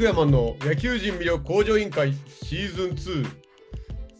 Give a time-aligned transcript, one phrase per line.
[0.00, 3.24] 育山の野球人魅力向上委員会シーズン2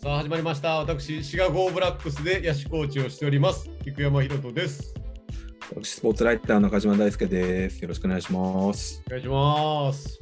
[0.02, 0.80] さあ始まりました。
[0.80, 3.70] 私シガゴーブラックスで野手コーチをしております。
[3.86, 4.92] 育山博人です。
[5.74, 7.80] 私、スポーツライター中島大輔です。
[7.80, 9.02] よろしくお願いします。
[9.06, 10.20] お願いします。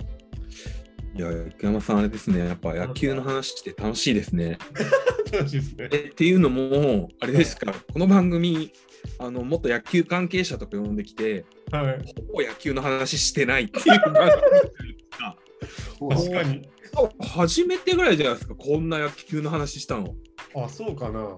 [1.16, 4.59] いや、福山さん、あれですね、やっぱ野球の話って楽しいですね。
[5.32, 5.88] 楽しいですね。
[5.90, 8.70] えっていうのも、あれですか、この番組、
[9.18, 11.98] あのもっと野球関係者とか呼んできて、はい。
[12.29, 14.00] ほぼ野球の話してないっていう
[15.98, 16.68] 確かに。
[17.20, 20.14] 初めてぐらいじゃないですか、こんな野球の話したの。
[20.54, 21.34] あそうかな。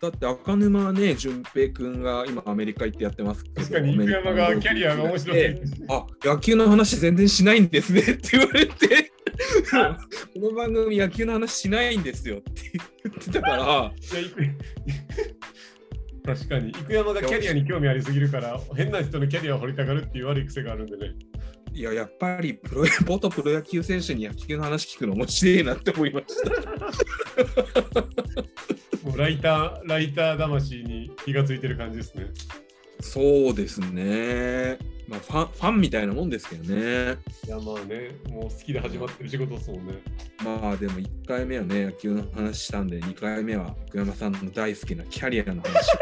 [0.00, 3.44] だって赤沼はね、淳平君が今アメリカ行ってやってます。
[3.44, 9.12] けど、確かに育山がキャリアが面白すぎてあ野球の話全然しないんですねって言われて。
[10.34, 12.52] この番組野球の話しないんですよって
[13.04, 13.92] 言ってたから。
[16.24, 16.70] 確かに。
[16.70, 21.14] 育山がキャリアに興味ありすぎるから変な人のキャリアを掘りたがるっていう悪い癖があるんでね
[21.74, 26.50] いややっぱりプロ 元プロ野球選手に野球の話聞くの面白いなって思いました。
[29.08, 32.26] もうライターライター魂に気がついてる感じですね。
[33.00, 34.78] そうですね。
[35.08, 37.16] まあファンファンみたいなもんですけどね。
[37.46, 39.94] いやまあねもう好きで始まってる仕事ですもんね。
[40.44, 45.92] まあでも1回目はね野球の話したんで2回目は福山さんの大好きなキャリアの話。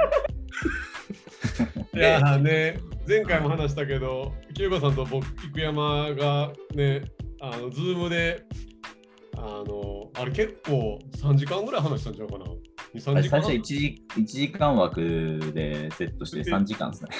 [1.94, 2.78] いやーね
[3.10, 7.02] 前回も話したけど清子さんと僕生山がね
[7.40, 8.44] あのズームで
[9.36, 12.44] あのあれ結構3時間ぐらい話したんちゃうかな
[12.94, 13.30] ？23時間？
[13.30, 15.00] 最初1時 ,1 時間枠
[15.52, 17.10] でセットして3時間ですね。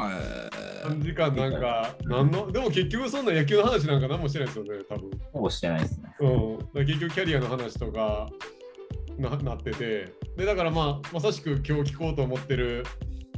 [0.02, 2.50] え3時間なんか何の？
[2.50, 5.10] でも結局そんな野球の話なんか何もしてないですよね多分。
[5.34, 6.12] ほぼしてないですね。
[6.18, 8.28] うん、結局キャリアの話とか
[9.18, 10.12] ななってて。
[10.36, 12.84] でだからまあまさしく今日聞こうと思ってる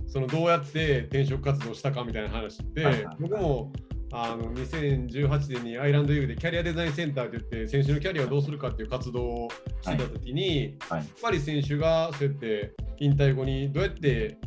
[0.08, 3.16] そのどうやって転職活動したかみたいな話って、はいはいはい。
[3.20, 3.72] 僕も
[4.10, 9.48] あの2018年にアイランド U でキャリアデザインセンターって言って選手のキャリアをどうするかっていう活動を
[9.82, 11.00] してた時に、はい。
[11.00, 14.38] やっぱり選手がそうやって引退後にどうやって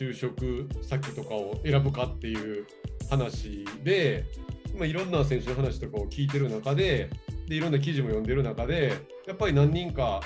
[0.00, 2.66] 就職先とかを選ぶかっていう
[3.10, 4.24] 話で、
[4.76, 7.10] まあ、いろんな選手の話とかを聞いてる中で
[7.46, 8.94] でいろんな記事も読んでる中で
[9.26, 10.20] やっぱり何人か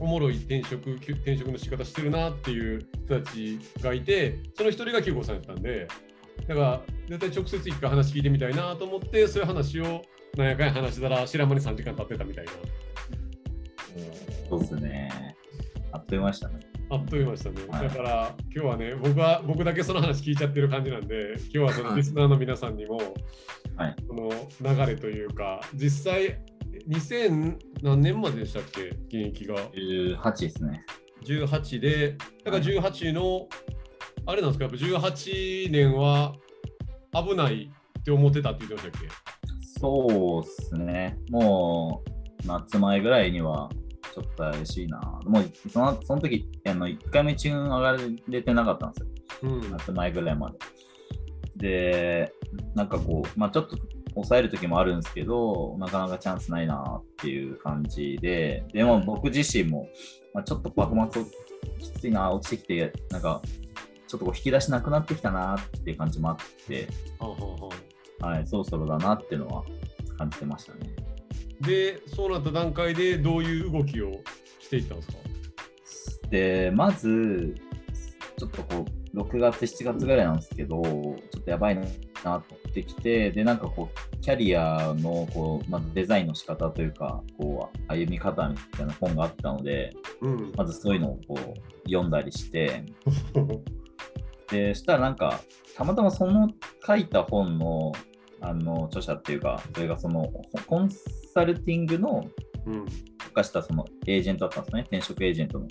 [0.00, 5.88] おもろい転職転職の仕方してるなっていう人たちがいてその一人が九五さんやったんで
[6.48, 10.02] だから絶対直接一回話聞いてみたいなと思ってそういう話を
[10.36, 12.52] なんやかんや話したら知らん間に3時間経ってたみたいな。
[14.48, 15.36] そうですね。
[15.92, 16.60] あっという間でしたね。
[16.90, 17.56] あっという間でしたね。
[17.68, 22.98] はいだから今日はね、僕は僕だけその話聞いちゃってる感じなんで、今日はそのはいリスナーの皆さんにも、
[23.76, 24.30] はいその
[24.74, 26.38] 流れというか、実際
[26.88, 29.56] 2000何年まででしたっけ、現役が。
[29.72, 30.84] 18ですね。
[31.24, 33.48] 18で、だから18の、
[34.26, 36.34] あれなんですか、やっぱ18年は
[37.12, 39.08] 危ないって思ってたって言ってましたっけ？
[39.80, 41.18] そうですね。
[41.30, 42.02] も
[42.44, 43.70] う夏前ぐらいには
[44.14, 45.00] ちょっと怪しいな。
[45.24, 47.96] もうそのその時あの1回目一軍上が
[48.28, 49.50] れてなかったんですよ。
[49.50, 49.70] うん。
[49.70, 50.58] 夏前ぐらいまで。
[51.56, 52.32] で、
[52.74, 53.76] なんかこう、まあちょっと
[54.14, 59.88] 抑える時もあるんですけど、なかなかチャンスないなっていう感じで、でも僕自身も、
[60.32, 61.24] まあ、ちょっと幕末
[61.78, 63.42] きついな、落ちてきて、なんか、
[64.06, 66.36] ちょっとこう引き出しなくなってきたなっていう感じもあっ
[66.66, 66.86] て、
[68.20, 69.64] はい、そろそろだなっていうのは
[70.16, 70.94] 感じてましたね。
[71.60, 74.12] で、そうなった段階でどういう動きを
[74.60, 75.08] していったんです
[76.20, 76.28] か？
[76.30, 77.54] で、まず、
[78.36, 81.88] ちょっとこう、6月、7月ぐらいなんですけど、ちょっとやばいなと
[82.30, 90.52] 思ってきて、で、なんかこう、キャリアのこう、まあ、デザインの仕方というか、こう、歩み方みたいな本があったので、うん。
[90.56, 92.84] まずそういうのをこう読んだりして、
[94.50, 95.40] で、したらなんか、
[95.76, 96.48] たまたまその
[96.86, 97.92] 書いた本の、
[98.40, 100.30] あの著者っていうか、それがその
[100.66, 100.90] コン
[101.32, 102.24] サルティングの
[102.66, 102.86] うん。
[103.18, 105.68] 特化したそのエージェントだったんですね、転職エージェントの。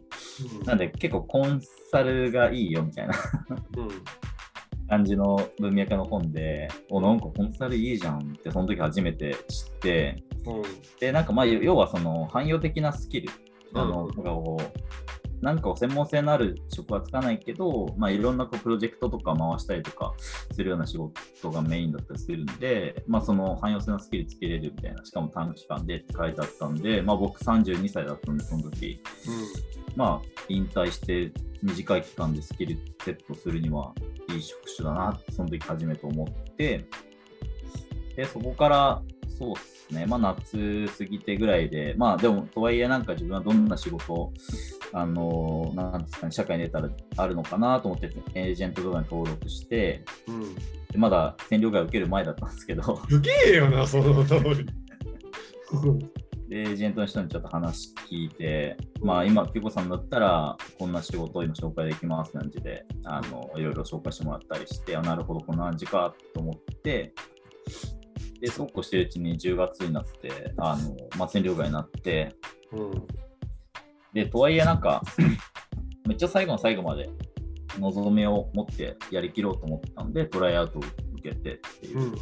[0.65, 1.59] なんで結構コン
[1.91, 3.13] サルがいいよみたいな
[3.77, 3.89] うん。
[4.93, 10.61] 感じの文脈の本で、お、なんかコンサルいいじゃんってその時初めて知って、うん。
[10.99, 13.29] で、なんかまあ要はその汎用的なスキル、
[13.73, 14.13] あの、うん
[15.43, 20.13] なんか専門性のある職はつかないけど、まあいろんなこうプロジェクトとか回したりとか
[20.53, 29.01] するような仕事がメインだったりするんで、まあその汎用性のスキルつけれるみたいな、しかも短期間でって書いてあったんで、まあ僕32歳だったんで、その時、
[29.97, 31.31] まあ、引退して
[31.61, 33.93] 短い期間でスキルセットするには
[34.29, 36.85] いい職種だなって、その時初めて思って、
[38.15, 39.01] で、そこから、
[39.37, 39.53] そうっ
[39.91, 40.05] ね。
[40.05, 44.33] まあ夏過ぎてぐらいで、まあでもとはいえなんか自分はどんな仕事を、
[44.93, 50.55] あのーなんですかね、社会に出たらあるのかなと思って、エージェントとかに登録して、うん。
[50.55, 54.65] でまだ占領外受ける前だったんですけど、すげえよな、 その通り。
[56.49, 67.13] でエージェントの人にちょっと話聞いて、まあ今、ピコさんだったら、こんな仕事を今紹介できますって感じで、あの、いろいろ紹介してもらったりして、あ、なるほど、こんな感じかと思って、
[68.43, 72.35] で、そうこうしてるうちに10月になって、あの、まあ、占領外になって、
[72.73, 73.07] うん。
[74.11, 75.01] で、とはいえなんか、
[76.05, 77.09] めっちゃ最後の最後まで
[77.79, 82.13] 望みを持ってやりきろうと思ってたんで、トライアウトを受けてっていううんうん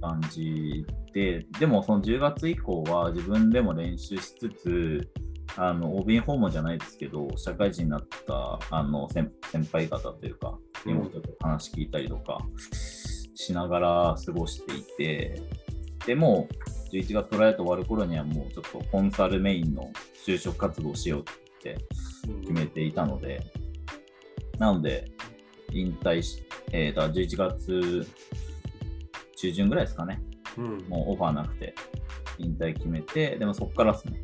[0.00, 5.12] 感じで、でもその10月以降は自分でも練習しつつ、
[5.56, 12.40] あの OB 訪問じゃないですけど、社会人になったあの先先輩方というか、うん妹と話聞いたりとか
[13.40, 15.42] しながら過ごしていて、
[16.06, 19.90] でもう11月トライアウト終わる頃にはもうちょっとコンサルメインの
[20.26, 21.24] 就職活動をしようっ
[21.62, 21.78] て
[22.28, 22.40] うん。
[22.42, 23.40] 決めていたので、
[24.58, 25.10] なので、
[25.72, 28.08] 引退し、えー、だから11月
[29.36, 30.20] 中旬ぐらいですかね。
[30.58, 30.78] うん。
[30.88, 31.74] もうオファーなくて、
[32.38, 34.22] 引退決めて、でもそこからですね、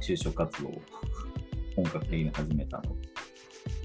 [0.00, 0.82] 就職活動を
[1.74, 2.96] 本格的に始めたの。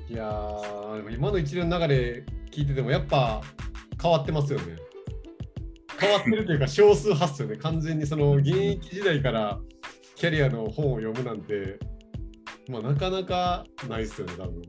[0.10, 3.42] いやー、今の一連の流れ聞いてても、やっぱ
[4.02, 4.76] 変わってますよね。
[6.00, 7.58] 変わってるというか、少数派っすよね。
[7.58, 9.60] 完全にその現役時代から
[10.16, 11.80] キャリアの本を読むなんて、
[12.70, 14.62] まあ、なかなかないっすよね、多分。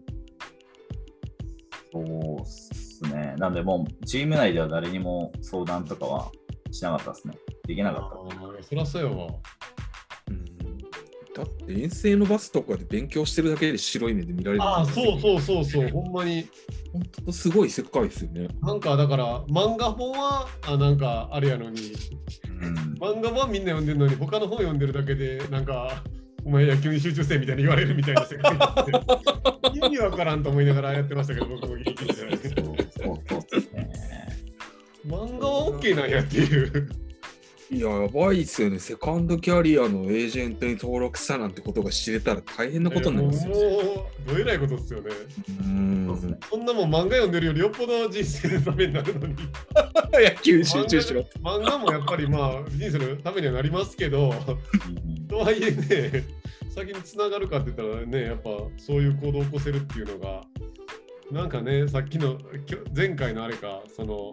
[1.92, 3.34] そうっすね。
[3.38, 6.30] なんで、もうチーム内では誰にも相談とかは
[6.70, 7.34] しなかったですね。
[7.66, 9.28] できなかっああ、そらそうやわ。
[11.38, 15.20] うんだって遠征のバスとかで勉強してるだけで白い目で見られるああ、そうう。
[15.20, 16.48] そうそうそう、ほんまに。
[16.92, 18.48] 本当すごい世界ですよね。
[18.62, 22.66] なんかだから、漫画本は、あなんかあれやのに、た。
[22.66, 23.20] うん。
[23.20, 26.02] 漫画はみんな読んでるのに、他の本読んでるだけで、なんか、
[26.44, 28.92] お前野球に集中せみたいに言われるみたいな世界になって
[29.76, 32.38] 意味わからんと思いながらやってましたけど、僕も現役時代。
[32.38, 33.90] そうそうそうですね。
[35.06, 36.88] 漫画は OK なんやっていう。
[37.70, 38.78] いや、やばいっすよね。
[38.78, 43.54] セカンドキャリアのエージェントに登録したなんてことが知れたら大変なことになりますよ。
[43.54, 45.10] もう、どえらいことっすよね。
[45.60, 49.34] うんそんなもん漫画読んでるよりよっぽど人生のためになるのに。
[50.12, 51.20] 野球集中しろ。
[51.42, 56.24] 漫画もやっぱりまあ、人生のためにはなりますけど、うんとはいえね、
[56.74, 60.40] 先につながるかって言ったらね、やっぱそういう行動を起こせるっていうのが、
[61.30, 62.38] なんかね、さっきの
[62.96, 64.32] 前回のあれか、その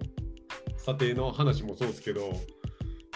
[0.78, 2.34] 査定の話もそうですけど、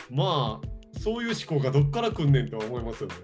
[0.10, 3.16] まあ、そういう思考がどっから来んねんとは思いますよね。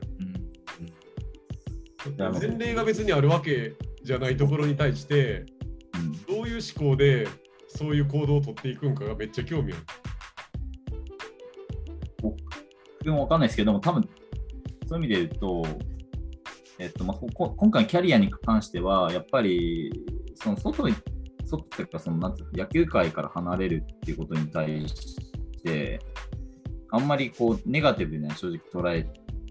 [2.39, 3.73] 前例が別にあるわけ
[4.03, 5.45] じゃないところに対して、
[5.95, 7.27] うんどういう思考で
[7.67, 9.81] そういう行動を取っていくんかがめっちゃ興味ある。
[12.21, 14.07] 僕もわかんないですけども、多分
[14.87, 15.63] そういう意味で言うと、
[16.79, 19.91] えっとまあ、ここ今回キャリアに関しては、やっぱり
[20.35, 20.95] その外に、
[21.45, 25.15] 外っていうかそのなんて野球界から離れるっていうことに対し
[25.63, 25.99] て、
[26.91, 29.07] あんまりこうネガティブには正直捉え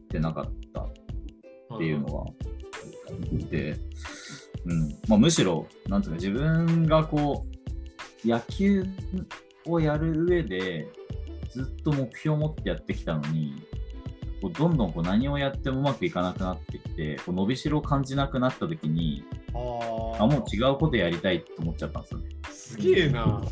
[0.09, 2.27] てなかったっていうのは
[3.51, 3.77] で、
[4.67, 7.47] うんまあ、むしろ、なんていうか、自分がこ
[8.25, 8.85] う、野球
[9.67, 10.89] をやる上で、
[11.51, 13.63] ずっと目標を持ってやってきたのに、
[14.41, 22.29] こうどんどんこう何をやってもうまくいかなくなってきて、こう伸びしろを感じなくなったときに、ああ、もう違うことやりたいと思っちゃったんですよね。
[22.51, 23.43] すげえな。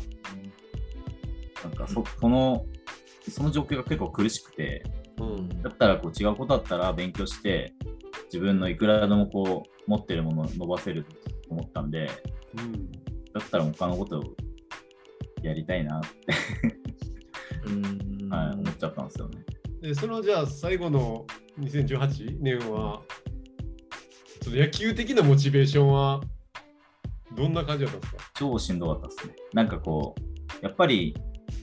[1.63, 2.65] なんかそその、
[3.29, 4.83] その状況が結構苦しくて、
[5.19, 7.73] うんだったらこう違うことだったら勉強して、
[8.25, 11.15] 自分のいくらでもこう持ってるものを伸ばせると
[11.49, 12.09] 思ったんで、
[12.57, 12.91] うん
[13.33, 14.23] だったら他のことを
[15.41, 16.09] やりたいなって、
[17.65, 19.43] うんはい、思っちゃったんですよね。
[19.81, 21.25] でそのじゃあ最後の
[21.59, 23.01] 2018年は
[24.41, 26.21] その野球的なモチベーションは
[27.35, 28.31] どんな感じだったんですか？
[28.35, 29.33] 超しんどかったですね。
[29.53, 31.15] なんかこう、やっぱり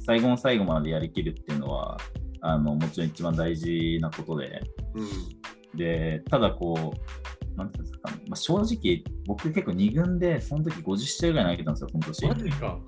[0.04, 1.98] 最後の最後までやりきるっていうのは、
[2.42, 4.62] あのもちろん一番大事なことで、
[4.94, 12.28] うで、ただこう、なんていうんですかね、まあ、正直、僕結構2軍で、その時50試合ぐらい投げたんですよ、その年ん。
[12.28, 12.34] マ。
[12.34, 12.78] ジか。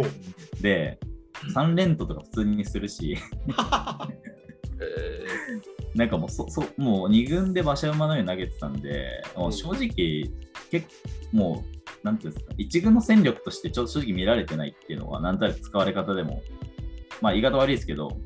[0.60, 0.98] で、
[1.54, 3.16] 3連投とか普通にするし、
[4.80, 5.26] え
[5.98, 10.30] なんかもうそ、そもう2軍で馬車馬のように投げてたんで、もう正直、
[10.70, 10.86] 結
[11.32, 16.42] 構、もう、なんていうんですか、1軍の戦力としてちょっと正直見られてないっていうのは、なんとなく使われ方でも、
[17.20, 18.16] まあ言い方悪いですけど、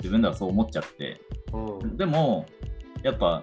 [0.00, 1.20] 自分ではそう思っちゃって、
[1.52, 2.46] うんでも、
[3.02, 3.42] やっぱ、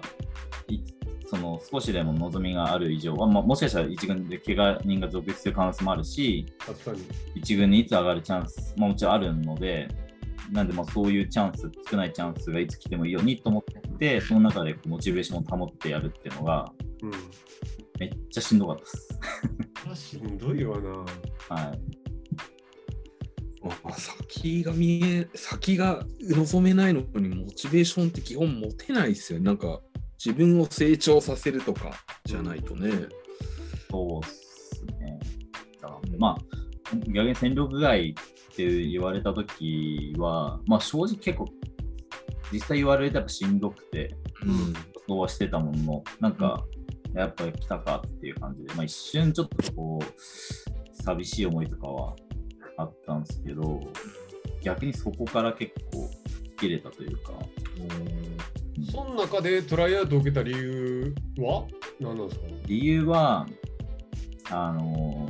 [0.68, 0.80] い
[1.26, 7.42] その少しでも望みがある以上は、まあ、もしかしたら1軍で怪我人が続出する可能性もあるし、確かに。
[7.42, 9.88] 1軍にいつ上がるチャンスももちろんあるので、
[10.52, 17.10] なんでまあそういうチャンス、少ないチャンスがいつ来てもいいようにと思って、その中でモチベーションを保ってやるっていうのが、うん。
[17.98, 19.20] めっちゃしんどかったです。
[19.90, 20.90] あしんどいわな。
[21.48, 21.80] はい。
[23.82, 29.44] まあ、先が見え、先が望めないのにモチベーションって基本持てないですよね。
[29.44, 29.80] なんか
[30.24, 31.92] 自分を成長させるとか
[32.24, 32.90] じゃないとね。
[33.90, 35.18] そうっすね。
[35.80, 36.56] だからまあ、
[37.08, 41.46] 逆に戦力外って言われたときは、まあ正直結構、
[42.52, 44.74] 実際言われてやっぱしんどくて、うん。
[45.08, 46.64] そうはしてたものの、なんか、
[47.16, 52.16] やっぱり来たかっていう感じで、まあ一瞬ちょっとこう、寂しい思いとかは
[52.78, 53.80] あったんですけど、
[54.62, 56.10] 逆にそこから結構
[56.58, 57.32] 切れたというか、
[58.90, 61.66] その中でトライアウトを受けた理由は
[62.00, 63.46] 何なんですか理由は、
[64.50, 65.28] あの、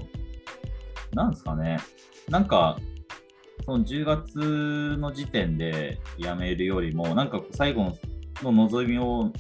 [1.13, 1.79] なんですかね、
[2.29, 2.79] なんか、
[3.65, 7.97] その10月の時点で辞めるよりも、なんか最後
[8.43, 9.33] の望みを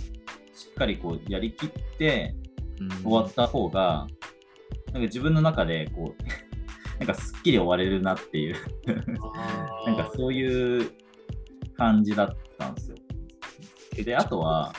[0.77, 2.35] かりこうやりきって
[3.03, 4.07] 終わった方が、
[4.93, 6.23] なんか自分の中でこう、
[6.99, 8.57] なんかすっきり終われるなっていう、
[9.87, 10.91] なんかそういう
[11.77, 12.97] 感じだったんですよ。
[14.05, 14.73] であとは。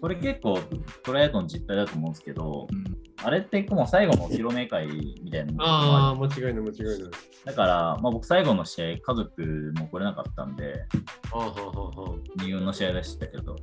[0.00, 0.58] これ結構
[1.02, 4.86] トライアウトの実態だと思うんですけど、うんあれってもう最後のお披露目会
[5.22, 7.10] みたいなああ、間違いない間違いない。
[7.46, 10.84] だから、まあ、僕最後の試合、家族も来れなかったんで、
[11.32, 13.56] あーはーはーはー2軍の試合でしたけど、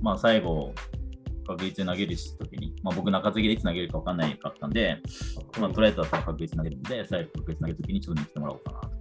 [0.00, 0.72] まあ最後、
[1.46, 5.00] 確率で投げるときに、まあ、僕中継ぎでいつ投げるか分かんないかったんで、
[5.58, 8.98] まあ、トライアウトだったら確率投げるんで、最後確率投げるときにちょっと見てもらおうかなと。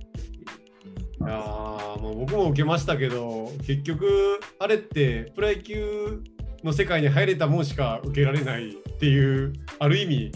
[1.20, 6.22] いやーもう僕も受けましたけど結局あれってプロ野球
[6.68, 10.32] の世界に入れたもんしか受けられないっていうある意味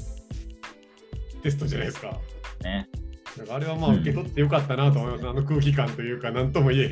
[1.44, 2.20] テストじゃないですか。
[2.64, 2.90] ね。
[3.38, 6.90] なんかあれはまあうん受け取ってよかったなと思います、あの空気感というか何とも言えへん。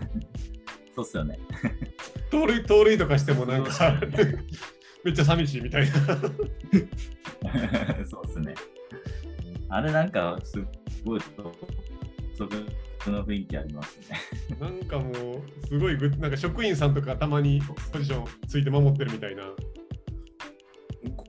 [0.94, 1.38] そうっすよね。
[2.30, 4.00] 盗塁盗塁とかしてもなんか
[5.04, 5.92] めっちゃ寂しいみたいな。
[8.06, 8.54] そうっすね。
[9.68, 10.62] あれなんか、すっ
[11.04, 11.20] ごい
[12.38, 12.48] 独
[12.98, 14.18] 特の雰囲気ありますね。
[14.60, 17.60] なんかもうすごいぐなんか職員さんとかたまに
[17.92, 19.44] ポジションついて守ってるみたいな。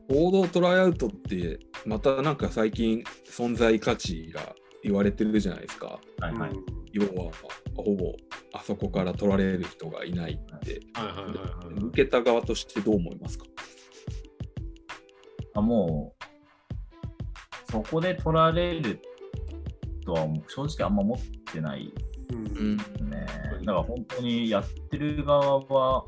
[0.10, 6.00] 合同トライアウトってまたなんか最近存在価値が言われてるじゃないですか。
[6.20, 6.52] はいはい。
[6.52, 7.32] うん要は
[7.76, 8.16] ほぼ
[8.52, 10.80] あそこから取られる人がいないって。
[10.96, 11.84] はいはいはいはい。
[11.86, 13.46] 受けた側としてどう思いますか？
[15.54, 16.16] あも
[17.68, 19.00] う、そこで取られる
[20.10, 21.20] とは正直あんま思っ
[21.54, 21.94] てない
[22.32, 22.38] うん。
[22.38, 22.78] うん。
[22.78, 23.26] ですね。
[23.66, 26.06] だから本当にやってる側は、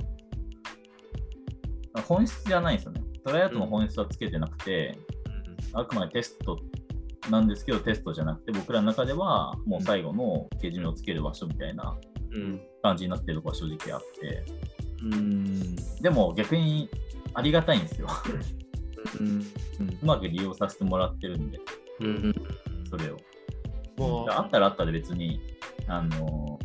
[2.07, 3.01] 本質じゃないんですよね。
[3.25, 4.97] トライアウトの本質はつけてなくて、
[5.73, 6.57] あくまでテスト
[7.29, 11.97] なんですけど、テストじゃなくて、僕らの中ではもう最後のけじめをつける場所みたいな
[12.33, 12.61] うん。
[12.81, 14.43] 感じになってるところは正直あって、
[15.03, 15.75] うん。
[16.01, 16.89] でも逆に
[17.33, 18.07] ありがたいんですよ。
[19.19, 19.41] うん。
[20.01, 21.59] うまく利用させてもらってるんで、
[21.99, 22.35] うん。
[22.89, 23.17] それを。
[24.27, 25.41] まああったらあったで別に、
[25.87, 26.59] あの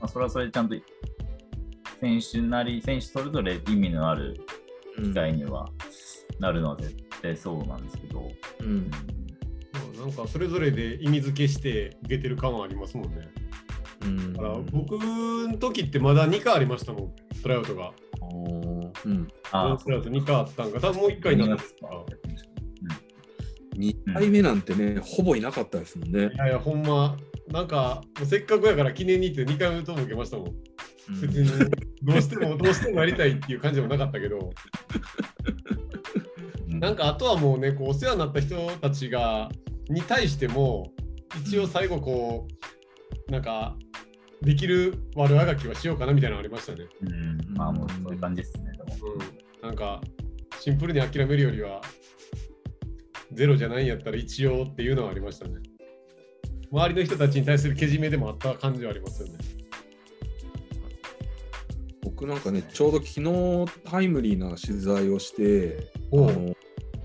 [0.00, 0.74] まあ、それはそれでちゃんと
[2.00, 4.40] 選手なり、選手それぞれ意味のある
[4.96, 5.68] 機会には
[6.38, 8.90] なるのは絶対そうなんですけど、うん。
[9.72, 13.28] まあなんかそれぞれで意味付けして受けてる感はありますもんね。
[14.02, 14.32] うん。
[14.32, 17.92] だから僕の時ってまだ2回ありましたもん、トライアウトが。
[19.04, 19.28] うん。
[19.52, 22.49] あトライアウト2回あったんか、多分もう1回になったんですか。
[23.80, 26.36] 2回目なんてね、ほぼいなかったですもんねい。
[26.36, 27.16] やいや、ほんま、
[27.48, 30.54] なんか、せっかくやから記念に行って2回目とも受けましたもん。
[31.20, 31.48] 別に、
[32.02, 34.52] どうしても、 どうしてもやりたいっていう感じでもなかったけど、
[36.68, 39.50] なんかあとはもうね、こうお世話になった人たちが、
[39.88, 40.92] に対しても、
[41.44, 42.46] 一応最後こ
[43.28, 43.76] う、なんか、
[44.42, 46.86] できる悪あがきはしようかなみたいなのありましたね。
[47.02, 48.72] うん、まあもうそういう感じですね。
[48.72, 49.68] でもうん。
[49.68, 50.00] なんか、
[50.60, 51.80] シンプルに諦めるよりは、
[53.32, 55.54] ゼロじゃないんやったら一応っていうのはありましたね。
[56.72, 59.38] 周りの人たちに対するけじめでもあった感じはありますよね。
[62.02, 66.54] 僕なんかね、ちょうど昨日タイムリーな取材をして、あの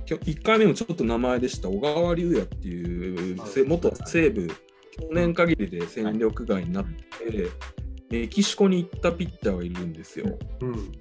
[0.06, 4.54] きょ1回目もちょっと名前でした小川隆也っていう元西武、去
[5.12, 7.48] 年限りで戦力外になって、
[8.10, 10.92] メキシコに行ったピッチャーがいるんですよ、うん。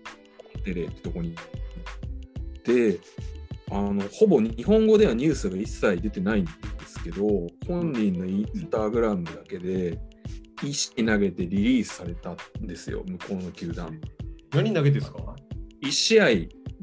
[0.64, 1.34] テレってとこに。
[2.64, 2.98] で
[3.70, 6.50] あの、ほぼ日本語ではニュースが一切出てないんで
[6.86, 7.26] すけど、
[7.66, 9.98] 本人のインスタグラムだけで、
[10.62, 14.00] 意識投げてリリースされたんですよ、向こうの球団。
[14.52, 15.18] 何投げですか
[15.82, 16.26] ？1試合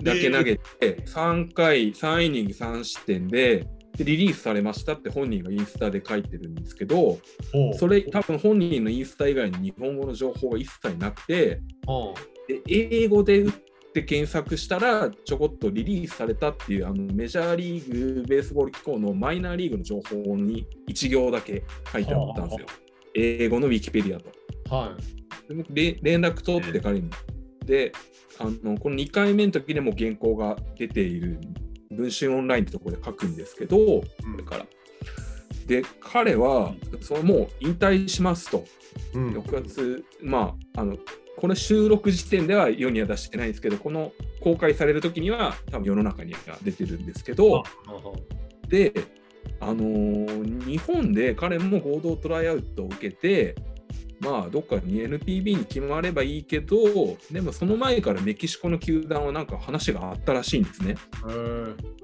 [0.03, 7.19] だけ投げて、3回、3イニング3失点で、でリリースされましたって本人がインスタで書いてるんですけど、
[7.77, 12.13] それ多分本人のインスタ以外に日本語の情報が一切なくて、ほ
[12.47, 13.51] で英語で打っ
[13.91, 22.67] て検索したらちょこっとリリースされたっていうあのメジャーリーグベースボール機構のマイナーリーグの情報に1行だけ書いてあったんですよ。
[23.13, 24.29] 英語のウィキペディアと。
[24.29, 25.73] うはい。
[25.73, 27.09] で連絡取って彼に。
[27.65, 27.91] で
[28.39, 31.39] あのこの2回目の時でも原稿が出ている
[31.91, 34.03] 文春オンラインってところで書くんですけど、こ
[34.37, 34.65] れから。
[35.67, 38.65] で彼はそのもう引退しますと。
[39.13, 40.97] うん6月、まあ、あの、
[41.37, 44.11] この収録時点では世には出してないんですけど、この
[44.41, 47.63] 公開される時には多分世の中には出てるんですけど、
[48.67, 48.93] で、
[49.59, 53.55] あのー日本で彼も合同トライアウトを受けて、
[54.19, 56.77] まあ、どっかに NPB に決まればいいけど、
[57.31, 60.91] でもその前からメキシコの球団はなんか話があったらしいんですね。
[60.91, 62.00] へー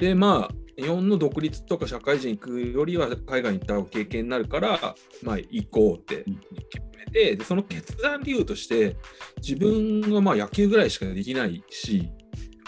[0.00, 6.36] で、まあ、日本の独立とか社会人行くよりは海外に行った経験になるから、まあ、行こうって決
[6.96, 8.96] めて、でその決断理由として、
[9.36, 12.08] 自分はまあ野球ぐらいしかできないし、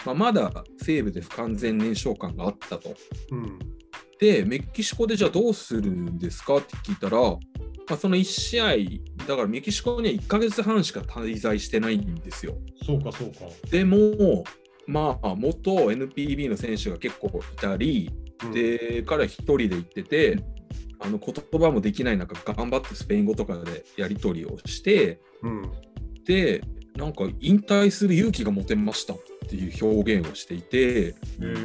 [0.05, 2.95] まあ、まだ西部で不完全燃焼感があったと。
[3.31, 3.59] うん
[4.19, 7.37] で、メキシコでじゃあどうするんですかって聞いたら、ま
[7.89, 8.67] あ、その1試合、
[9.27, 12.55] だからメキシコには1ヶ月半しか滞在してないんですよ。
[12.85, 13.39] そうかそうか。
[13.69, 14.45] でも、
[14.87, 18.11] まあ、元 NPB の選手が結構いたり、
[18.43, 20.43] うん、で、彼は一人で行ってて、
[20.99, 25.71] あの言葉もできない中、頑張ってスペイン語とかでやり取りをして、うん、
[26.25, 26.61] で、
[26.95, 29.17] なんか引退する勇気が持てましたっ
[29.49, 31.13] ていう表現をしていて、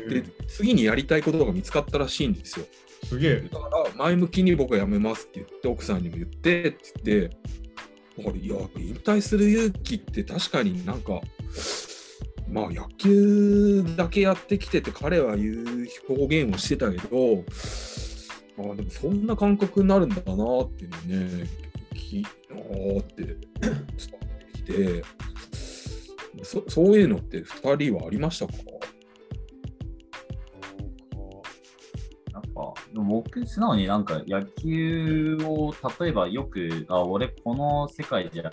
[0.09, 2.67] で、次にやりたいことが見つかったらしいんですよ。
[3.05, 3.49] すげえ。
[3.53, 7.37] だから、前向きに僕は辞めますって言って、奥さんにも言ってって言って、
[8.19, 11.21] だから、いや、引退する勇気って確かになんか、
[12.51, 17.45] まあ野球だけやってきてて彼は言う表現をしてたけど、
[18.59, 20.99] あでもそんな感覚になるんだなっていうの
[21.41, 21.47] ね、
[21.95, 23.37] きあーって伝わ
[23.77, 23.85] っ
[24.39, 25.05] てきて
[26.43, 28.53] そ、そういうのって2人はありましたか？
[32.95, 38.51] 僕、素直になんか野球を例えばよく、あ、俺この世界じゃ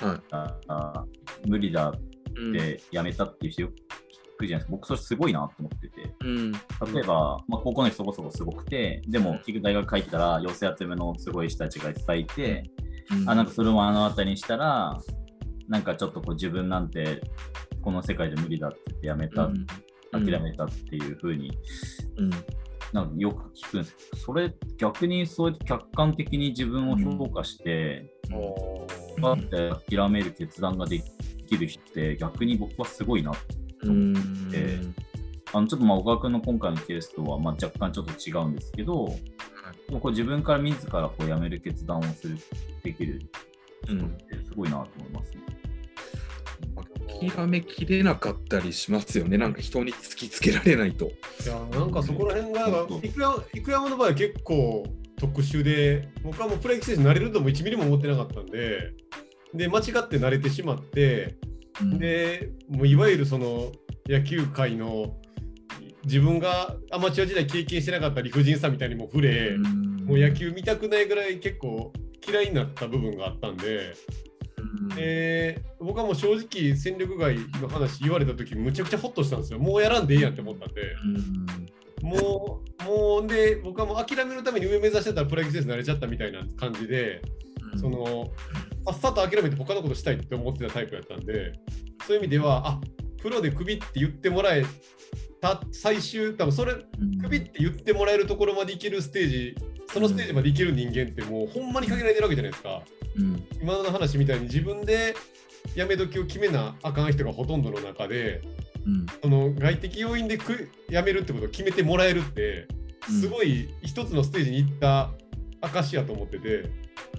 [0.00, 0.20] はい。
[0.30, 1.04] ああ
[1.46, 3.76] 無理だうんってやめたっていう人よく聞
[4.38, 4.70] くじゃないですか。
[4.70, 6.14] 僕、それすごいなと思ってて。
[6.20, 6.52] うん。
[6.52, 6.58] 例
[7.00, 12.64] えば、まあ、高校の人そこそこすごくて、でも、結局大学入ったら、寄せ集めのすごい人たちがいっぱいいて、
[13.26, 14.98] あ、なんかそれを目の当たりにしたら、
[15.68, 17.22] なんかちょっとこう自分なんて
[17.80, 19.66] この世界で無理だって言ってやめた、うん。
[20.12, 21.52] 諦めたっていう風に
[22.16, 22.30] うん。
[22.92, 23.96] なんかよく聞くんです。
[23.96, 28.86] けど、それ逆にそうやって客観的に自分を評価して、お
[29.20, 31.04] バッて諦める決断ができ
[31.56, 33.32] る人って逆に僕はすごいな。
[33.82, 34.14] うん
[34.52, 34.80] え
[35.52, 39.08] あのちょっとまあ小川君の今回のケースとはまあ若干ちょっと違うんですけど、
[39.88, 42.38] でもこう自分から自らこう辞める決断をする
[42.84, 43.20] できる
[43.88, 45.40] うん人ってすごいなと思いますね。
[47.32, 51.06] 諦めきれなかったりしますよね、なんか人に突きつけられないと。
[51.06, 51.10] い
[51.46, 54.84] やなんかそこら辺がなんか幾山幾山の場合は結構
[55.16, 58.92] 特殊で僕はもうプロ野球選手になれるとも1ミリも思ってなかったんで
[59.54, 61.36] で間違って慣れてしまって
[61.98, 63.72] でもういわゆるその
[64.08, 65.16] 野球界の
[66.04, 71.92] 自分がアマチュア時代経験してなかった理不尽さみたいにも触れ、もう野球見たくないぐらい結構
[72.26, 73.94] 嫌いになった部分があったんで、
[74.96, 79.58] で僕はもう正直戦力外の話言われた時むちゃくちゃホッとしたんですよ。
[79.58, 80.96] もうやらんでいいやんって思ったんで。
[82.02, 87.20] もう、もうで、僕はもう諦めるために上目指してたらプロ野球選手になれちゃったみたいな感じで、
[87.78, 88.30] その、
[88.84, 91.52] さっさと諦めて他のことしたいって思ってたタイプやったんで、
[92.06, 92.80] そういう意味では、あ
[93.22, 94.64] プロでクビって言ってもらえ
[95.40, 96.74] た最終、多分それ、
[97.22, 99.54] クビって言ってもらえるところまでいけるステージ、
[99.92, 102.82] そのステージまでいける人間ってもうほんまに限られてるわけじゃないですか。
[103.16, 103.46] うん。
[103.60, 105.14] 今の話みたいに自分で
[105.74, 108.40] やめ時を決めなあかん人がほとんどの中で、
[108.86, 109.06] うん。
[109.22, 112.66] その外的要因でくやめるってことを決めてもらえるって
[113.08, 115.10] すごい一つのステージに行った
[115.60, 116.70] 証やと思ってて、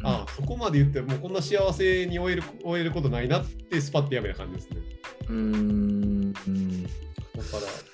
[0.03, 4.77] ああそこまで言ってもうこんな幸せに終える終えることないなってスパッてやめた感じですね。
[5.29, 6.33] うん。
[6.47, 6.83] うん。
[6.83, 7.91] だから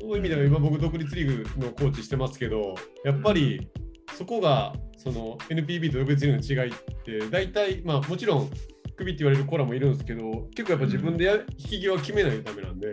[0.00, 3.68] そういう意味では今僕独立リーグのコーチしてますけどやっぱり
[4.16, 8.50] そこがその NPB と独立リーグの違いって大体まあもちろん
[8.96, 12.88] クビって言われる子らもいるんですけど結構やっぱ自分でや引き際決めないとダメなんで。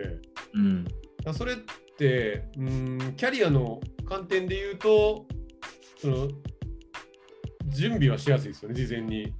[0.54, 0.84] うん。
[1.32, 1.56] それっ
[1.96, 5.26] てうんキャリアの観点で言うと
[5.96, 6.28] その
[7.74, 9.32] 準備はしやすいですよね事前に。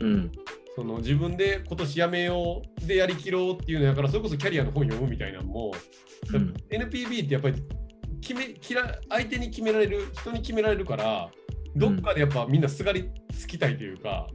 [0.00, 0.32] うん。
[0.74, 5.72] その自分で今年やめようでやりきろうっていうのやからそれこそキャリアの本読むみたいなのも、
[6.32, 6.54] うん。
[6.70, 7.62] NPB ってやっぱり
[8.20, 11.30] 決めきら相手に決められる人に決められるから
[11.74, 14.26] どっかでやっぱみんなすがりつきたいというか、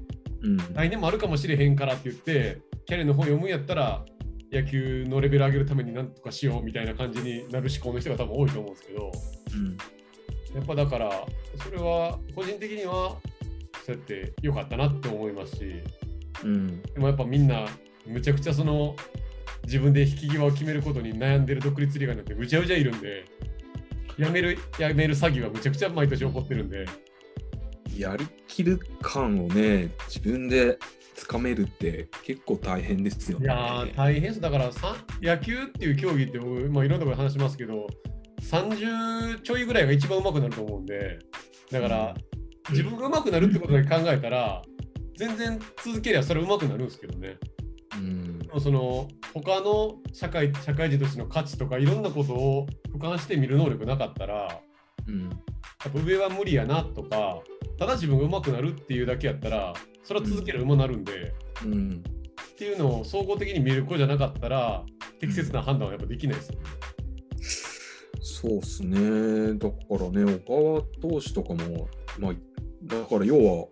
[0.41, 0.57] うん。
[0.73, 4.05] 来年もあるかもしれへんからって言ってキャリアの本読むんやったら
[4.51, 9.11] 野球のレベル上げるためになんとかしようみたいな感じになる思考の人が多分多いと思うんですけど
[9.53, 9.77] うん。
[10.55, 11.25] やっぱだから
[11.57, 13.17] それは個人的には
[13.85, 15.81] そうやって良かったなって思いますし
[16.43, 16.81] うん。
[16.81, 17.67] でもやっぱみんな
[18.05, 18.95] むちゃくちゃその
[19.63, 23.25] 自分で引き際を決めることに悩んでる独立リーガーなんてむちゃくちゃいるんで
[24.17, 26.85] やめるやめる詐欺はむちゃくちゃ毎年起こってるんで。
[27.97, 30.77] やりきる感をね自分で
[31.15, 33.45] つかめるって結構大変ですよね。
[33.45, 34.39] いやー大変です。
[34.39, 37.87] だからさ野球っていう競技って、まあ、いろんなところで話しますけど
[38.41, 41.17] 30ちょいぐらいが一番上手くなると思うんで
[41.71, 42.15] だから
[42.69, 44.61] 自分が上手くなるってことだけ考えたら
[45.17, 47.37] 全然続けりゃそれ上手くなるんですけどね。
[47.95, 48.39] うん。
[48.61, 54.61] その他の社会社会人としての価値とかいろんなことを俯瞰して見る能力なかったらや
[55.07, 55.29] うん。
[55.29, 55.31] っ
[55.91, 57.39] ぱ上は無理やなとか
[57.79, 61.33] ただ自分が上手くなるっていうだけやったらそれは続ければ上手くなるんで、
[61.65, 62.03] うん。
[62.51, 64.83] っていうのを総合的に見る子じゃなかったら
[65.19, 66.65] 適切な判断はやっぱできないですよね。
[68.39, 69.55] そうっすね。
[69.55, 71.87] だからね、小川投手とかも、
[72.19, 72.33] まあ、
[72.83, 73.67] だから要は、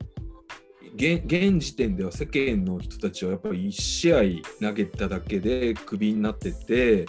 [0.96, 4.22] 現現時点では世間の人たちはやっぱり1試合
[4.62, 7.06] 投げただけでクビになってて、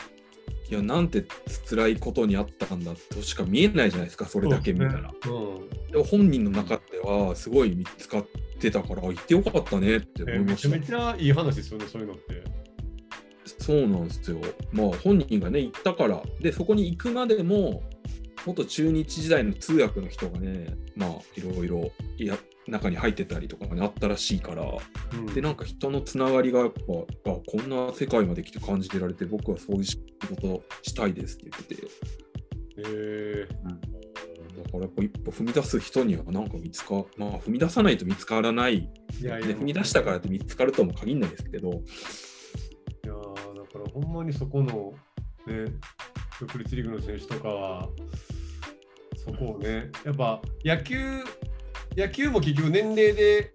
[0.69, 1.25] いや、なんて
[1.71, 5.11] 辛いことにあったんだとしか見えないじゃないですか、それだけ見たら。
[5.11, 8.27] うん、でも本人の中ではすごい見つかっ
[8.59, 11.17] てたから、行ってよかったねってえ思いましためちゃめ。
[11.17, 12.56] ちゃいい話ですよね、そういうのって。
[13.47, 14.41] そうなんですよ。
[14.73, 16.23] まあ本人がね行ったから。
[16.41, 17.83] でそこに行くまでも
[18.45, 24.65] 元中日時代の通訳の人がねまあいろいろいや中に入ってたりとかねあったらしいから。
[24.65, 25.27] うん。
[25.27, 26.73] でなんか人のつながりがやっ
[27.25, 31.89] ぱあこんな世界まで来て感じてられて僕はそういう仕事したいですって言ってて。
[32.79, 33.49] え
[34.57, 41.83] だからやっぱ一歩踏み出す人にはなんか見つかまあ踏み出さないと見つからない、ー、いやいや、ね、踏み出したからって見つかるとも限らないですけど
[43.97, 44.93] ほんまにそこの、
[45.47, 45.73] ね、
[46.39, 47.89] 独立リーグの選手とかは、
[49.17, 50.99] そこをね、やっぱ野球、
[51.97, 53.55] 野球も結局年齢で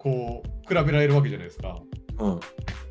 [0.00, 1.78] こう比べられるわけじゃないですか。
[2.18, 2.40] うん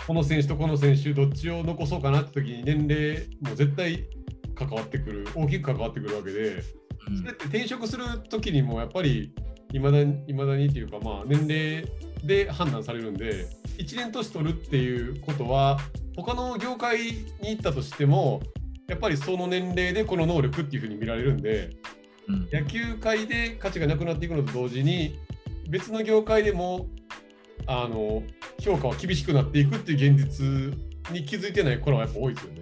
[0.07, 4.05] この選手とこの選手、どっちを残そうかなって時に年齢も絶対
[4.53, 9.33] 関わってくる、大きく関わってくるわけで、それって転職する時にもやっぱり
[9.73, 11.85] いまだに未だにっていうかまあ年齢
[12.25, 15.79] で判断されるんで1年年取るっていうことは
[16.15, 16.99] 他の業界
[17.41, 18.41] に行ったとしても
[18.87, 21.71] やっぱりその年齢でこの能力っていうふうに見られるんで
[22.27, 25.19] うん野球界で価値がなくなっていくのと同時に
[25.69, 26.87] 別の業界でも
[27.67, 28.23] あの
[28.59, 30.45] 評価は厳しくなっていくっていう現実
[31.11, 32.61] に気づいてない子らはやっぱ多いですよね。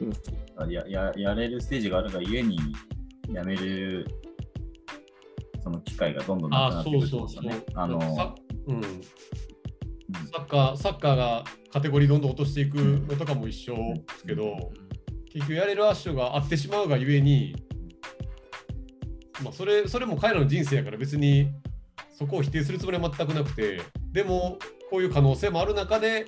[0.00, 2.58] うんやややれるステージがあるがゆえに、
[3.30, 4.06] やめる
[5.66, 7.02] その機会がどんどんなくなってくる。
[7.74, 8.34] あのさ
[8.68, 14.70] うん、サッカーサッカーがカテゴリーどんどん落としていくのとかも一緒ですけど、
[15.32, 17.56] 結局やれるアッシュがあってしまうがゆえに、
[19.42, 21.50] まあ、それそれも彼らの人生やから別に
[22.16, 23.80] そこを否定するつもりは全くなくて
[24.12, 26.26] でもこういう可能性もある中で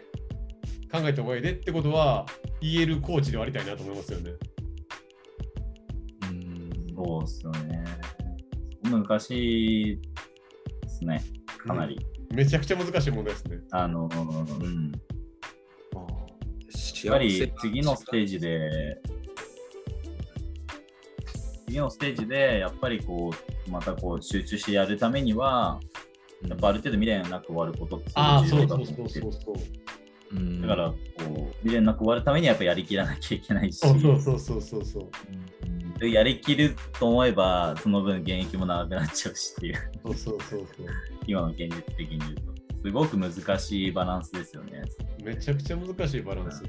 [0.91, 2.27] 考えた方がいいでってことは
[2.61, 4.33] 言えるコーチではありたいなと思いますよね。
[6.23, 7.85] うんそうですよね。
[8.83, 10.01] 難しい
[10.83, 11.23] ですね、
[11.67, 11.99] かなり。
[12.35, 13.59] めちゃくちゃ難しい問題ですね。
[13.71, 14.93] あの、うん。
[15.93, 16.29] まあ
[17.05, 19.01] やっぱり次のステージで、
[21.67, 23.31] 次のステージで、やっぱりこ
[23.67, 25.81] う、またこう集中してやるためには、
[26.47, 28.11] やっぱある程度未練なく終わることって
[28.49, 30.37] 重要だと思ってるそうそうそうそう。
[30.37, 30.95] うんだから、こ
[31.51, 35.11] う、未練なく終わるためにはやっぱやりきらなきゃいけないし、そうそうそうそうそうそう。
[35.99, 40.87] でやりきると思えば、その分現役も長くなっちゃうしっていう、そうそうそうそう。
[41.27, 42.43] 今の現実的に言うと、
[42.85, 44.83] すごく難しいバランスですよね。
[45.25, 46.63] めちゃくちゃ難しいバランス。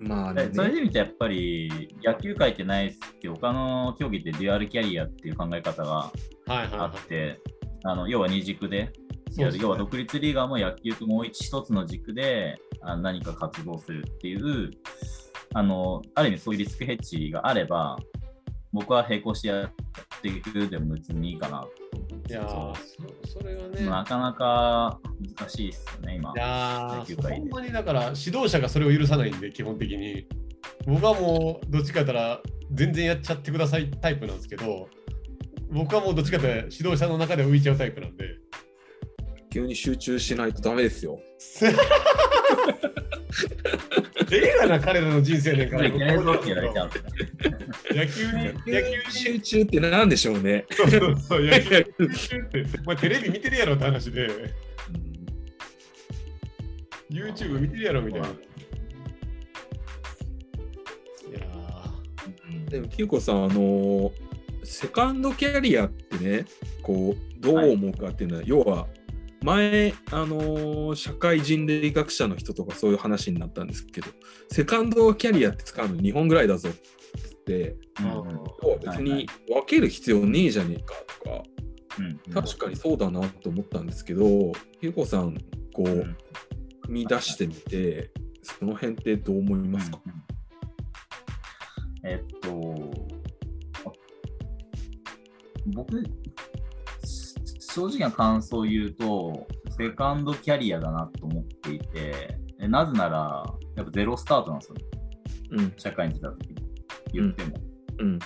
[0.00, 6.12] まあねでそれで見てやっぱり野球界ってないですけど他の競技ってデュアルキャリアっていう考え方がは
[6.48, 7.40] いはいあはって、
[7.84, 8.92] あの要は二軸で
[9.36, 14.70] ね要は独立リーガーも野球ともう一一つの軸であ何か活動するっていう
[15.54, 17.98] あのある意味そういうリスクヘッジがあれば
[18.72, 19.70] 僕は並行してやっ
[20.20, 21.68] ていくでも別にいいかなと
[22.28, 22.32] い。
[22.32, 22.74] やそ、
[23.38, 23.86] それがね。
[23.86, 25.00] なかなか
[25.38, 30.26] 難しいですよね今いやほんまにだから指導者がそれを許さないんで、基本的に。
[30.86, 32.40] 僕はもうどっちかやったら
[32.72, 34.88] 全然やっちゃってくださいタイプなんですけど、
[35.70, 38.36] 僕はもうどっちかって指導者の中では浮いちゃうタイプなんで。
[39.50, 41.18] 急に集中しないとダメですよ。
[44.30, 45.88] ええがな、彼らの人生ねんから。
[45.90, 46.04] 野球に、
[48.66, 50.64] 野球に集中って何でしょうね。
[50.70, 54.28] そうそうそう、野球に集中って、お前テレビ見てるやろって話で、
[57.10, 58.28] YouTube 見てるやろみたいな。
[58.28, 58.36] いや
[62.70, 64.10] でも、キユコさん、あの
[64.64, 66.44] セカンドキャリアってね、
[66.82, 68.86] こう、どう思うかっていうのは、要は、
[69.42, 74.08] 前、あの社会人類学者の人とかそういう話になったんですけど、
[74.50, 76.80] セカンドキャリアって使うの2本ぐらいだぞって
[77.46, 78.90] 言って、うん。
[78.90, 81.42] 別に分ける必要ねえじゃねえかとか、
[81.98, 85.36] うん確かにそうだなと思ったんですけど、ひうこさん、
[85.72, 86.16] こう、うん。
[86.86, 88.10] 踏み出してみて、
[88.42, 90.18] その辺ってどう思いますか、うんうん
[92.04, 92.90] えっと、
[93.84, 93.92] あ
[95.66, 96.10] 僕、し
[97.78, 99.46] 正直な感想を言うと、
[99.78, 103.44] セカンドキャリアだなと思っていて、えなぜなら、
[103.76, 104.76] やっぱゼロスタートなんですよ、
[105.52, 106.56] うん、社会に出た時に
[107.12, 107.56] 言っても。
[108.00, 108.18] うん、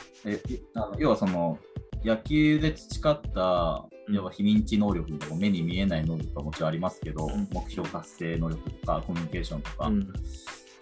[0.75, 1.59] あの要はその、
[2.03, 4.15] 野球で培った、うん。
[4.15, 7.47] 要は非認知能力とか目に見えない能力がもちろんありますけど、うん。
[7.53, 10.13] 目標達成能力とかコミュニケーションとか、うん、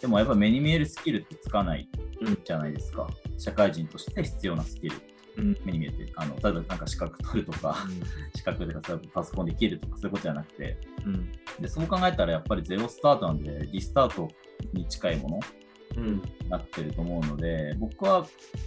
[0.00, 1.88] でもやっぱ目に見えるスキルってつかない
[2.20, 3.08] うんじゃないですか。
[3.36, 5.09] 社会人として必要なスキル。
[5.40, 7.76] うん、目に見えて、あの例えばなんか資格取るとか、
[8.34, 8.74] 資格で
[9.12, 10.76] パソコンできるとかそういうことじゃなくて、
[11.06, 14.28] うん、でそう考えたらやっぱりゼロスタートなんで、リスタート
[14.72, 15.40] に近いもの
[15.96, 18.24] うん、になってると思うので、僕は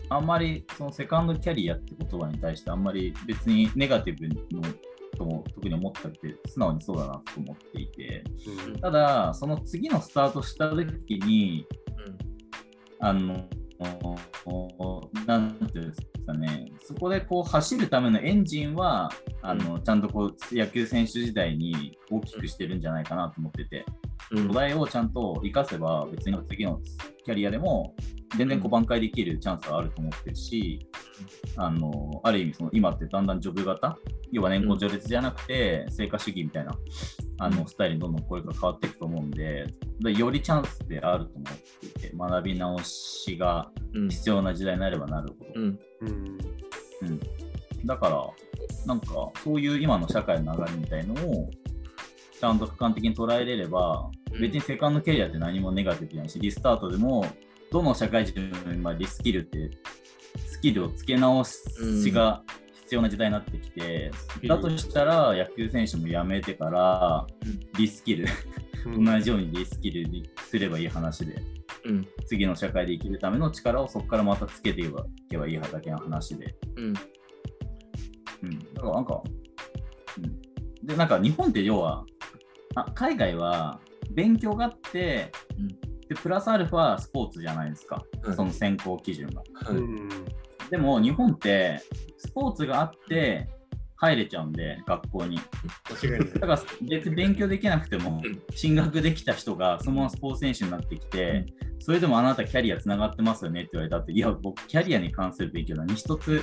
[0.10, 4.62] あんまりそのセカンドキャリアって言葉に対してあんまり別にネガティブの
[5.18, 8.24] とも特に思ったって素直にそうだなと思っていて、
[8.68, 8.80] うん。
[8.80, 11.66] ただ、その次のスタートした時に、
[13.00, 13.48] あの、
[15.26, 23.86] なんていうんですかね、そこでこう走るためのエンジンは、あのちゃんとこう野球選手時代に大きくしてるんじゃないかなと思ってて、
[24.32, 26.80] うん、土台をちゃんと生かせば、別に次の
[27.26, 27.96] キャリアでも
[28.38, 30.88] 全然こう挽回できるチャンスがあると思ってるし、
[31.58, 33.98] あのある意味その、今ってだんだんジョブ型、
[34.34, 36.76] 要は年功序列じゃなくて、成果主義みたいな
[37.38, 39.66] あのスタイルにどんどんこれから変わっていくと思うんで、
[40.00, 45.52] でよりチャンスってあると思っていて、学び直しがうん、必要な時代になればなるほど。
[45.56, 46.38] うん、うん。
[47.02, 47.20] うん、
[47.86, 48.28] だから、
[48.86, 51.50] なんかそういう今の社会の流れみたいのを
[52.40, 57.26] ちゃんと俯瞰的に捉えれれば、別にセカンドキャリアって何もネガティブじゃないし、リスタートでも、
[57.72, 59.70] どの社会人も今リスキルって、
[60.46, 62.44] スキルをつけ直しが
[62.94, 64.48] 必要な時代になってきて、うん。
[64.48, 68.28] だとしたら野球選手も辞めてからうん、リスキル、
[68.86, 69.06] うん。
[69.06, 71.42] 同じようにリスキルにすればいい話で、
[71.86, 74.92] うん、次の社会で生きるための力をそこからまたつけてい
[75.30, 76.56] けばいいだけの話で。
[76.76, 76.90] うん、う
[78.48, 79.24] ん、だからなんか、
[80.18, 80.22] う
[80.86, 82.06] ん、で、なんか日本って要は、
[82.76, 83.80] あ海外は
[84.12, 85.68] 勉強があって、うん。
[85.68, 88.36] で、プラスアルファスポーツじゃないですか、はい。
[88.36, 89.42] その選考基準が。
[89.66, 90.10] はい、うん
[90.74, 91.80] でも日本って、
[92.18, 93.48] スポーツがあって
[93.96, 95.38] 入れちゃうんで、学校に。
[95.38, 101.46] だから別に勉強できなくてもうん進学できた人がそのままスポーツ選手になってきて、
[101.78, 106.42] それでもあなたキャリアつながってますよねって言われたって、いや、僕、キャリアに関する勉強何一つ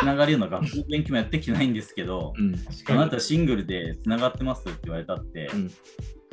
[0.00, 5.70] つながるような学校の勉強もやってきてないんですけど、うん、確あなたシングルでつながってますって言われたって、うん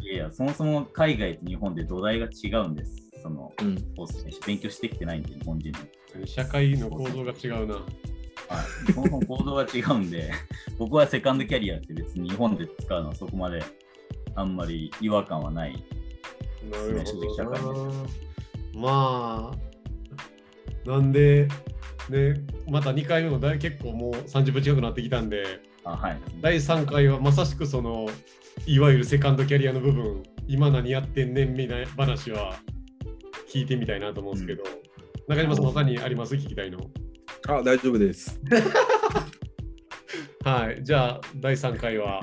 [0.03, 3.12] いやいや、そもそも海外と日本で土台が違うんです。
[3.23, 6.27] そのうん、スポーツ選手勉強してきてないんで、日本人の。
[6.27, 7.75] 社会の構造が違うな。
[7.75, 7.81] は
[8.89, 10.31] い、そもそも行動が違うんで、
[10.77, 13.63] 僕はセカンドキャリアって別に日本で使うのはそこまで
[14.35, 15.83] あんまり違和感はない。
[16.69, 17.93] なる正直社会ほどな。
[18.73, 19.51] ま
[20.85, 21.47] あ、なんで、
[22.09, 22.35] ね、
[22.67, 26.17] また2回目もだい結構もう30分近くなってきたんで、あはい。
[26.41, 28.07] 第3回はまさしくその、
[28.65, 32.55] いわゆるセカンドキャリアの部分、今何やってんねんみたいな話は
[33.53, 34.63] 聞いてみたいなと思うんですけど、
[35.27, 36.33] 中島さん、他にあります？
[36.33, 36.79] 聞きたいの。
[37.47, 38.39] あ、大丈夫です。
[40.43, 42.19] はい、じゃあ第3回は、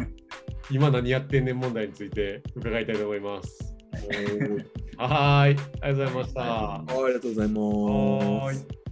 [0.71, 3.75] 今何やってんねん問題について伺いたいと思います。
[4.99, 6.40] はい、ありがとうございました。
[6.40, 8.89] はいありがとうございます。